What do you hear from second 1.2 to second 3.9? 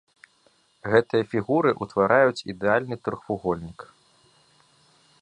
фігуры ўтвараюць ідэальны трохвугольнік.